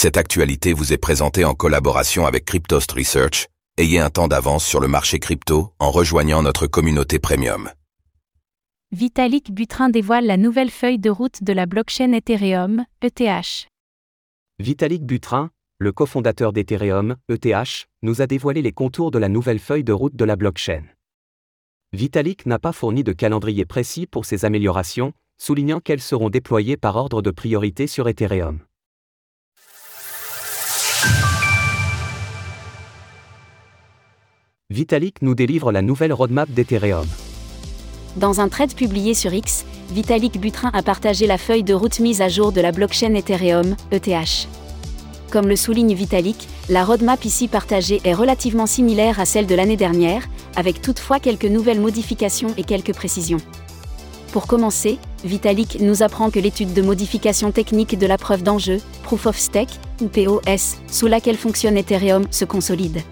Cette 0.00 0.16
actualité 0.16 0.74
vous 0.74 0.92
est 0.92 0.96
présentée 0.96 1.44
en 1.44 1.54
collaboration 1.54 2.24
avec 2.24 2.44
Cryptost 2.44 2.92
Research. 2.92 3.48
Ayez 3.78 3.98
un 3.98 4.10
temps 4.10 4.28
d'avance 4.28 4.64
sur 4.64 4.78
le 4.78 4.86
marché 4.86 5.18
crypto 5.18 5.72
en 5.80 5.90
rejoignant 5.90 6.40
notre 6.40 6.68
communauté 6.68 7.18
premium. 7.18 7.68
Vitalik 8.92 9.52
Butrin 9.52 9.88
dévoile 9.88 10.24
la 10.24 10.36
nouvelle 10.36 10.70
feuille 10.70 11.00
de 11.00 11.10
route 11.10 11.42
de 11.42 11.52
la 11.52 11.66
blockchain 11.66 12.12
Ethereum, 12.12 12.84
ETH. 13.02 13.66
Vitalik 14.60 15.04
Butrin, 15.04 15.50
le 15.78 15.90
cofondateur 15.90 16.52
d'Ethereum, 16.52 17.16
ETH, 17.28 17.88
nous 18.02 18.22
a 18.22 18.28
dévoilé 18.28 18.62
les 18.62 18.70
contours 18.70 19.10
de 19.10 19.18
la 19.18 19.28
nouvelle 19.28 19.58
feuille 19.58 19.82
de 19.82 19.92
route 19.92 20.14
de 20.14 20.24
la 20.24 20.36
blockchain. 20.36 20.84
Vitalik 21.92 22.46
n'a 22.46 22.60
pas 22.60 22.72
fourni 22.72 23.02
de 23.02 23.12
calendrier 23.12 23.64
précis 23.64 24.06
pour 24.06 24.26
ces 24.26 24.44
améliorations, 24.44 25.12
soulignant 25.38 25.80
qu'elles 25.80 26.00
seront 26.00 26.30
déployées 26.30 26.76
par 26.76 26.94
ordre 26.94 27.20
de 27.20 27.32
priorité 27.32 27.88
sur 27.88 28.08
Ethereum. 28.08 28.60
Vitalik 34.78 35.22
nous 35.22 35.34
délivre 35.34 35.72
la 35.72 35.82
nouvelle 35.82 36.12
roadmap 36.12 36.48
d'Ethereum. 36.48 37.04
Dans 38.14 38.40
un 38.40 38.48
thread 38.48 38.76
publié 38.76 39.12
sur 39.12 39.34
X, 39.34 39.64
Vitalik 39.90 40.40
Butrin 40.40 40.70
a 40.72 40.84
partagé 40.84 41.26
la 41.26 41.36
feuille 41.36 41.64
de 41.64 41.74
route 41.74 41.98
mise 41.98 42.20
à 42.20 42.28
jour 42.28 42.52
de 42.52 42.60
la 42.60 42.70
blockchain 42.70 43.12
Ethereum, 43.14 43.74
ETH. 43.90 44.46
Comme 45.32 45.48
le 45.48 45.56
souligne 45.56 45.94
Vitalik, 45.94 46.46
la 46.68 46.84
roadmap 46.84 47.24
ici 47.24 47.48
partagée 47.48 48.00
est 48.04 48.14
relativement 48.14 48.66
similaire 48.66 49.18
à 49.18 49.24
celle 49.24 49.48
de 49.48 49.54
l'année 49.56 49.76
dernière, 49.76 50.22
avec 50.54 50.80
toutefois 50.80 51.18
quelques 51.18 51.46
nouvelles 51.46 51.80
modifications 51.80 52.54
et 52.56 52.62
quelques 52.62 52.94
précisions. 52.94 53.42
Pour 54.30 54.46
commencer, 54.46 54.98
Vitalik 55.24 55.80
nous 55.80 56.04
apprend 56.04 56.30
que 56.30 56.38
l'étude 56.38 56.72
de 56.72 56.82
modification 56.82 57.50
technique 57.50 57.98
de 57.98 58.06
la 58.06 58.16
preuve 58.16 58.44
d'enjeu, 58.44 58.78
Proof 59.02 59.26
of 59.26 59.38
Stake, 59.38 59.80
ou 60.00 60.06
POS, 60.06 60.76
sous 60.86 61.08
laquelle 61.08 61.36
fonctionne 61.36 61.76
Ethereum, 61.76 62.28
se 62.30 62.44
consolide. 62.44 63.02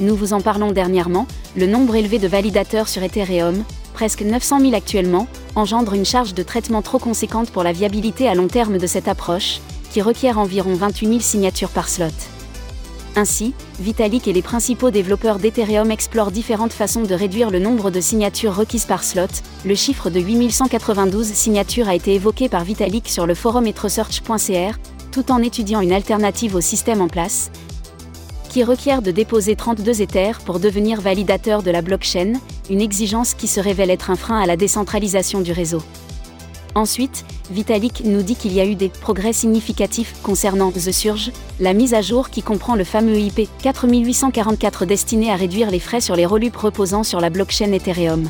Nous 0.00 0.16
vous 0.16 0.32
en 0.32 0.40
parlons 0.40 0.72
dernièrement, 0.72 1.26
le 1.56 1.66
nombre 1.66 1.94
élevé 1.94 2.18
de 2.18 2.26
validateurs 2.26 2.88
sur 2.88 3.02
Ethereum, 3.02 3.62
presque 3.92 4.22
900 4.22 4.60
000 4.60 4.74
actuellement, 4.74 5.28
engendre 5.54 5.94
une 5.94 6.04
charge 6.04 6.34
de 6.34 6.42
traitement 6.42 6.82
trop 6.82 6.98
conséquente 6.98 7.50
pour 7.50 7.62
la 7.62 7.72
viabilité 7.72 8.28
à 8.28 8.34
long 8.34 8.48
terme 8.48 8.78
de 8.78 8.86
cette 8.88 9.06
approche, 9.06 9.60
qui 9.90 10.02
requiert 10.02 10.38
environ 10.38 10.74
28 10.74 11.06
000 11.06 11.20
signatures 11.20 11.70
par 11.70 11.88
slot. 11.88 12.06
Ainsi, 13.14 13.54
Vitalik 13.78 14.26
et 14.26 14.32
les 14.32 14.42
principaux 14.42 14.90
développeurs 14.90 15.38
d'Ethereum 15.38 15.92
explorent 15.92 16.32
différentes 16.32 16.72
façons 16.72 17.02
de 17.02 17.14
réduire 17.14 17.50
le 17.50 17.60
nombre 17.60 17.92
de 17.92 18.00
signatures 18.00 18.56
requises 18.56 18.86
par 18.86 19.04
slot. 19.04 19.28
Le 19.64 19.76
chiffre 19.76 20.10
de 20.10 20.18
8192 20.18 21.24
signatures 21.24 21.88
a 21.88 21.94
été 21.94 22.14
évoqué 22.14 22.48
par 22.48 22.64
Vitalik 22.64 23.08
sur 23.08 23.26
le 23.26 23.36
forum 23.36 23.68
etresearch.cr, 23.68 24.78
tout 25.12 25.30
en 25.30 25.40
étudiant 25.42 25.80
une 25.80 25.92
alternative 25.92 26.56
au 26.56 26.60
système 26.60 27.00
en 27.00 27.06
place, 27.06 27.52
qui 28.54 28.62
requiert 28.62 29.02
de 29.02 29.10
déposer 29.10 29.56
32 29.56 30.00
Ethers 30.00 30.38
pour 30.38 30.60
devenir 30.60 31.00
validateur 31.00 31.64
de 31.64 31.72
la 31.72 31.82
blockchain, 31.82 32.34
une 32.70 32.80
exigence 32.80 33.34
qui 33.34 33.48
se 33.48 33.58
révèle 33.58 33.90
être 33.90 34.10
un 34.10 34.14
frein 34.14 34.40
à 34.40 34.46
la 34.46 34.56
décentralisation 34.56 35.40
du 35.40 35.50
réseau. 35.50 35.82
Ensuite, 36.76 37.24
Vitalik 37.50 38.04
nous 38.04 38.22
dit 38.22 38.36
qu'il 38.36 38.52
y 38.52 38.60
a 38.60 38.64
eu 38.64 38.76
des 38.76 38.90
progrès 38.90 39.32
significatifs 39.32 40.14
concernant 40.22 40.70
The 40.70 40.92
Surge, 40.92 41.32
la 41.58 41.72
mise 41.72 41.94
à 41.94 42.00
jour 42.00 42.30
qui 42.30 42.42
comprend 42.42 42.76
le 42.76 42.84
fameux 42.84 43.18
IP 43.18 43.48
4844 43.60 44.86
destiné 44.86 45.32
à 45.32 45.34
réduire 45.34 45.72
les 45.72 45.80
frais 45.80 46.00
sur 46.00 46.14
les 46.14 46.24
relups 46.24 46.56
reposant 46.56 47.02
sur 47.02 47.20
la 47.20 47.30
blockchain 47.30 47.72
Ethereum. 47.72 48.28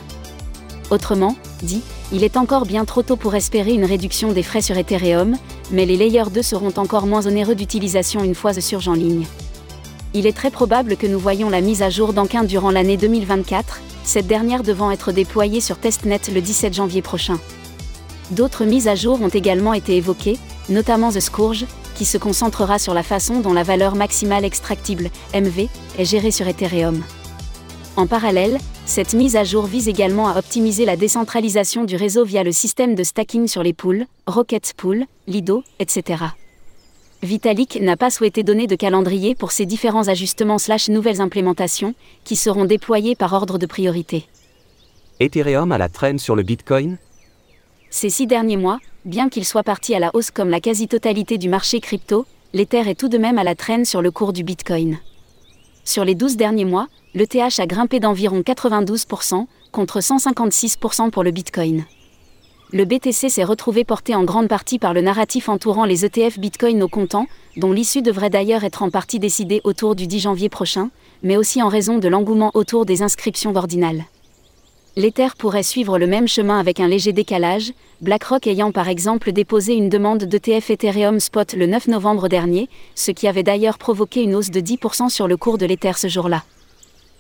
Autrement, 0.91 1.37
dit, 1.63 1.83
il 2.13 2.25
est 2.25 2.39
encore 2.39 2.65
bien 2.65 2.87
trop 2.87 3.03
tôt 3.03 3.17
pour 3.17 3.35
espérer 3.35 3.75
une 3.75 3.85
réduction 3.85 4.33
des 4.33 4.43
frais 4.43 4.63
sur 4.63 4.79
Ethereum, 4.79 5.37
mais 5.71 5.85
les 5.85 5.99
layers 5.99 6.31
2 6.33 6.41
seront 6.41 6.73
encore 6.79 7.07
moins 7.07 7.27
onéreux 7.27 7.55
d'utilisation 7.55 8.25
une 8.25 8.35
fois 8.35 8.55
The 8.55 8.61
Surge 8.61 8.89
en 8.89 8.95
ligne 8.95 9.27
il 10.15 10.27
est 10.27 10.37
très 10.37 10.51
probable 10.51 10.97
que 10.97 11.09
nous 11.09 11.19
voyons 11.19 11.51
la 11.51 11.61
mise 11.61 11.83
à 11.83 11.91
jour 11.91 12.13
d'Anquin 12.13 12.45
durant 12.45 12.71
l'année 12.71 12.97
2024, 12.97 13.81
cette 14.05 14.29
dernière 14.29 14.63
devant 14.63 14.93
être 14.93 15.11
déployée 15.11 15.61
sur 15.61 15.77
testnet 15.77 16.21
le 16.33 16.41
17 16.41 16.73
janvier 16.73 17.03
prochain. 17.03 17.39
D'autres 18.31 18.65
mises 18.65 18.89
à 18.89 18.95
jour 18.95 19.21
ont 19.21 19.29
également 19.29 19.75
été 19.75 19.97
évoquées, 19.97 20.39
notamment 20.69 21.11
The 21.11 21.21
Scourge, 21.21 21.67
qui 21.97 22.05
se 22.05 22.17
concentrera 22.17 22.79
sur 22.79 22.95
la 22.95 23.03
façon 23.03 23.41
dont 23.41 23.53
la 23.53 23.65
valeur 23.65 23.97
maximale 23.97 24.45
extractible, 24.45 25.11
MV, 25.35 25.69
est 25.99 26.05
gérée 26.05 26.31
sur 26.31 26.47
Ethereum. 26.47 27.03
En 27.97 28.07
parallèle, 28.07 28.59
cette 28.87 29.15
mise 29.15 29.37
à 29.37 29.45
jour 29.45 29.67
vise 29.67 29.89
également 29.89 30.29
à 30.29 30.39
optimiser 30.39 30.85
la 30.85 30.97
décentralisation 30.97 31.85
du 31.85 31.97
réseau 31.97 32.25
via 32.25 32.43
le 32.43 32.53
système 32.53 32.95
de 32.95 33.03
stacking 33.03 33.49
sur 33.49 33.63
les 33.63 33.73
pools, 33.73 34.07
Rocket 34.27 34.75
Pool, 34.77 35.05
Lido, 35.27 35.63
etc. 35.79 36.25
Vitalik 37.25 37.81
n'a 37.81 37.97
pas 37.97 38.11
souhaité 38.11 38.43
donner 38.43 38.67
de 38.67 38.77
calendrier 38.77 39.35
pour 39.35 39.51
ces 39.51 39.65
différents 39.65 40.09
ajustements 40.09 40.59
slash 40.59 40.91
nouvelles 40.91 41.23
implémentations, 41.23 41.95
qui 42.23 42.37
seront 42.37 42.67
déployés 42.67 43.15
par 43.15 43.33
ordre 43.33 43.57
de 43.57 43.65
priorité. 43.65 44.27
Ethereum 45.21 45.73
à 45.73 45.79
la 45.79 45.89
traîne 45.89 46.19
sur 46.19 46.37
le 46.37 46.43
Bitcoin? 46.43 46.99
Ces 47.89 48.11
six 48.11 48.27
derniers 48.27 48.59
mois, 48.59 48.79
bien 49.07 49.31
qu'il 49.31 49.47
soit 49.47 49.63
parti 49.63 49.95
à 49.95 50.01
la 50.01 50.11
hausse 50.13 50.31
comme 50.31 50.51
la 50.51 50.61
quasi-totalité 50.61 51.39
du 51.39 51.49
marché 51.49 51.81
crypto, 51.81 52.27
l'Ether 52.53 52.91
est 52.91 52.99
tout 52.99 53.09
de 53.09 53.17
même 53.17 53.39
à 53.39 53.45
la 53.45 53.55
traîne 53.55 53.87
sur 53.87 54.03
le 54.03 54.11
cours 54.11 54.35
du 54.35 54.45
Bitcoin. 54.45 54.99
Sur 55.85 56.05
les 56.05 56.15
12 56.15 56.37
derniers 56.37 56.67
mois, 56.67 56.89
l'ETH 57.15 57.59
a 57.59 57.67
grimpé 57.67 58.01
d'environ 58.01 58.41
92%, 58.41 59.47
contre 59.73 60.01
156% 60.01 61.11
pour 61.11 61.23
le 61.25 61.31
Bitcoin 61.31 61.85
le 62.73 62.85
BTC 62.85 63.29
s'est 63.29 63.45
retrouvé 63.45 63.85
porté 63.85 64.15
en 64.15 64.25
grande 64.25 64.49
partie 64.49 64.79
par 64.79 64.95
le 64.95 65.01
narratif 65.01 65.49
entourant 65.49 65.85
les 65.85 66.05
ETF 66.05 66.39
Bitcoin 66.39 66.83
au 66.83 66.89
comptant, 66.89 67.27
dont 67.57 67.73
l'issue 67.73 68.03
devrait 68.03 68.31
d'ailleurs 68.31 68.65
être 68.65 68.83
en 68.83 68.91
partie 68.91 69.19
décidée 69.19 69.61
autour 69.65 69.95
du 69.95 70.07
10 70.07 70.21
janvier 70.21 70.49
prochain, 70.49 70.91
mais 71.23 71.37
aussi 71.37 71.63
en 71.63 71.69
raison 71.69 71.99
de 71.99 72.09
l'engouement 72.09 72.51
autour 72.55 72.87
des 72.87 73.03
inscriptions 73.03 73.55
ordinales. 73.55 74.05
L'Ether 74.97 75.29
pourrait 75.37 75.65
suivre 75.65 75.99
le 75.99 76.07
même 76.07 76.29
chemin 76.29 76.59
avec 76.59 76.79
un 76.79 76.89
léger 76.89 77.13
décalage, 77.13 77.73
BlackRock 78.01 78.47
ayant 78.47 78.73
par 78.73 78.89
exemple 78.89 79.33
déposé 79.33 79.75
une 79.75 79.89
demande 79.89 80.25
d'ETF 80.25 80.71
Ethereum 80.71 81.19
Spot 81.19 81.53
le 81.55 81.67
9 81.67 81.89
novembre 81.89 82.29
dernier, 82.29 82.69
ce 82.95 83.11
qui 83.11 83.27
avait 83.27 83.43
d'ailleurs 83.43 83.79
provoqué 83.79 84.23
une 84.23 84.37
hausse 84.37 84.51
de 84.51 84.61
10% 84.61 85.11
sur 85.11 85.27
le 85.27 85.37
cours 85.37 85.59
de 85.59 85.67
l'Ether 85.67 85.93
ce 85.97 86.09
jour-là. 86.09 86.45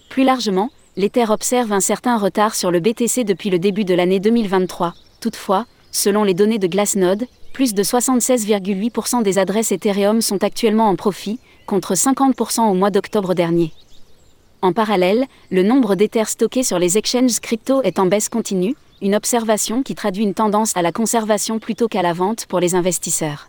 Plus 0.08 0.24
largement, 0.24 0.70
l'Ether 0.96 1.26
observe 1.30 1.72
un 1.72 1.80
certain 1.80 2.16
retard 2.16 2.54
sur 2.54 2.70
le 2.70 2.78
BTC 2.78 3.24
depuis 3.24 3.50
le 3.50 3.58
début 3.58 3.84
de 3.84 3.94
l'année 3.94 4.20
2023, 4.20 4.94
Toutefois, 5.24 5.64
selon 5.90 6.22
les 6.22 6.34
données 6.34 6.58
de 6.58 6.66
Glassnode, 6.66 7.26
plus 7.54 7.72
de 7.72 7.82
76,8% 7.82 9.22
des 9.22 9.38
adresses 9.38 9.72
Ethereum 9.72 10.20
sont 10.20 10.44
actuellement 10.44 10.90
en 10.90 10.96
profit, 10.96 11.38
contre 11.64 11.94
50% 11.94 12.70
au 12.70 12.74
mois 12.74 12.90
d'octobre 12.90 13.32
dernier. 13.32 13.72
En 14.60 14.74
parallèle, 14.74 15.24
le 15.50 15.62
nombre 15.62 15.94
d'Ethers 15.94 16.28
stockés 16.28 16.62
sur 16.62 16.78
les 16.78 16.98
exchanges 16.98 17.40
crypto 17.40 17.80
est 17.80 17.98
en 17.98 18.04
baisse 18.04 18.28
continue, 18.28 18.76
une 19.00 19.14
observation 19.14 19.82
qui 19.82 19.94
traduit 19.94 20.24
une 20.24 20.34
tendance 20.34 20.76
à 20.76 20.82
la 20.82 20.92
conservation 20.92 21.58
plutôt 21.58 21.88
qu'à 21.88 22.02
la 22.02 22.12
vente 22.12 22.44
pour 22.44 22.60
les 22.60 22.74
investisseurs. 22.74 23.48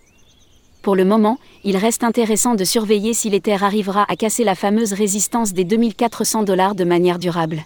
Pour 0.81 0.95
le 0.95 1.03
moment, 1.03 1.39
il 1.65 1.75
reste 1.75 2.05
intéressant 2.05 2.55
de 2.55 2.63
surveiller 2.63 3.13
si 3.13 3.29
l'Ether 3.29 3.57
arrivera 3.61 4.05
à 4.07 4.15
casser 4.15 4.45
la 4.45 4.55
fameuse 4.55 4.93
résistance 4.93 5.51
des 5.51 5.65
2400 5.65 6.43
dollars 6.43 6.75
de 6.75 6.85
manière 6.85 7.19
durable. 7.19 7.65